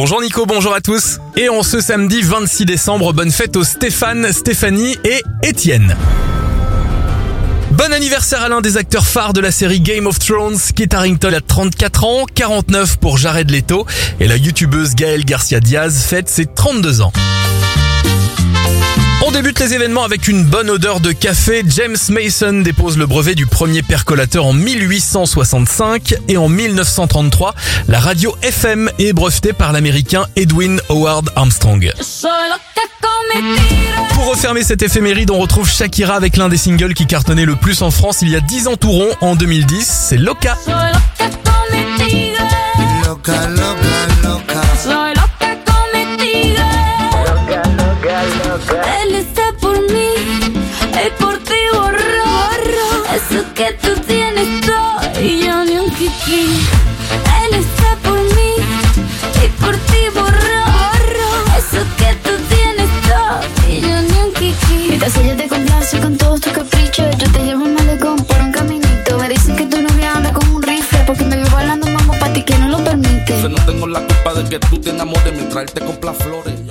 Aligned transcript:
Bonjour 0.00 0.22
Nico, 0.22 0.46
bonjour 0.46 0.72
à 0.74 0.80
tous. 0.80 1.18
Et 1.36 1.48
en 1.48 1.64
ce 1.64 1.80
samedi 1.80 2.22
26 2.22 2.66
décembre, 2.66 3.12
bonne 3.12 3.32
fête 3.32 3.56
aux 3.56 3.64
Stéphane, 3.64 4.32
Stéphanie 4.32 4.96
et 5.02 5.24
Étienne. 5.42 5.96
Bon 7.72 7.92
anniversaire 7.92 8.42
à 8.42 8.48
l'un 8.48 8.60
des 8.60 8.76
acteurs 8.76 9.04
phares 9.04 9.32
de 9.32 9.40
la 9.40 9.50
série 9.50 9.80
Game 9.80 10.06
of 10.06 10.20
Thrones, 10.20 10.56
Kit 10.76 10.88
Harington 10.92 11.32
a 11.32 11.40
34 11.40 12.04
ans, 12.04 12.26
49 12.32 12.98
pour 12.98 13.18
Jared 13.18 13.50
Leto, 13.50 13.86
et 14.20 14.28
la 14.28 14.36
youtubeuse 14.36 14.94
Gaëlle 14.94 15.24
Garcia 15.24 15.58
Diaz 15.58 16.04
fête 16.08 16.28
ses 16.28 16.46
32 16.46 17.00
ans. 17.00 17.12
Débute 19.38 19.60
les 19.60 19.72
événements 19.72 20.02
avec 20.02 20.26
une 20.26 20.42
bonne 20.42 20.68
odeur 20.68 20.98
de 20.98 21.12
café. 21.12 21.62
James 21.68 21.96
Mason 22.08 22.54
dépose 22.54 22.98
le 22.98 23.06
brevet 23.06 23.36
du 23.36 23.46
premier 23.46 23.82
percolateur 23.82 24.44
en 24.44 24.52
1865 24.52 26.16
et 26.26 26.36
en 26.36 26.48
1933, 26.48 27.54
la 27.86 28.00
radio 28.00 28.34
FM 28.42 28.90
est 28.98 29.12
brevetée 29.12 29.52
par 29.52 29.70
l'américain 29.70 30.26
Edwin 30.34 30.80
Howard 30.88 31.30
Armstrong. 31.36 31.92
Pour 34.14 34.28
refermer 34.28 34.64
cette 34.64 34.82
éphéméride, 34.82 35.30
on 35.30 35.38
retrouve 35.38 35.70
Shakira 35.70 36.16
avec 36.16 36.36
l'un 36.36 36.48
des 36.48 36.58
singles 36.58 36.94
qui 36.94 37.06
cartonnait 37.06 37.46
le 37.46 37.54
plus 37.54 37.82
en 37.82 37.92
France 37.92 38.22
il 38.22 38.30
y 38.30 38.34
a 38.34 38.40
10 38.40 38.66
ans 38.66 38.76
tout 38.76 38.90
rond, 38.90 39.10
en 39.20 39.36
2010, 39.36 39.86
c'est. 39.86 40.16
Loca, 40.16 40.58
loca, 43.06 43.46
loca. 43.46 43.67
Eso 53.14 53.42
que 53.54 53.72
tú 53.80 53.98
tienes 54.06 54.60
todo 54.60 55.22
y 55.22 55.44
yo 55.44 55.64
ni 55.64 55.78
un 55.78 55.90
kiki. 55.94 56.66
Él 57.42 57.54
está 57.54 57.96
por 58.02 58.20
mí 58.20 58.52
y 59.42 59.48
por 59.60 59.74
ti 59.76 60.00
borro, 60.14 60.62
borro. 60.76 61.30
Eso 61.56 61.82
que 61.96 62.14
tú 62.22 62.30
tienes 62.48 62.90
todo 63.08 63.40
y 63.66 63.80
yo 63.80 64.02
ni 64.02 64.18
un 64.26 64.32
kiki. 64.34 64.88
Mientras 64.88 65.16
ella 65.16 65.36
te 65.36 65.48
complace 65.48 65.98
con 66.00 66.18
todos 66.18 66.42
tus 66.42 66.52
caprichos, 66.52 67.16
yo 67.16 67.32
te 67.32 67.38
llevo 67.44 67.64
al 67.64 67.72
malecón 67.72 68.22
por 68.24 68.40
un 68.40 68.52
caminito. 68.52 69.18
Me 69.18 69.28
dicen 69.30 69.56
que 69.56 69.64
tu 69.64 69.80
novia 69.80 70.12
anda 70.12 70.30
con 70.30 70.46
un 70.50 70.62
rifle 70.62 70.98
porque 71.06 71.24
me 71.24 71.36
vio 71.36 71.50
bailando 71.50 71.86
mambo 71.86 72.12
pa' 72.18 72.30
ti 72.34 72.42
que 72.42 72.58
no 72.58 72.68
lo 72.68 72.84
permite. 72.84 73.48
no 73.48 73.64
tengo 73.64 73.86
la 73.86 74.00
culpa 74.00 74.34
de 74.34 74.48
que 74.50 74.58
tú 74.58 74.78
te 74.78 74.90
enamores 74.90 75.32
mientras 75.32 75.64
él 75.64 75.70
te 75.72 75.80
compra 75.80 76.12
flores. 76.12 76.58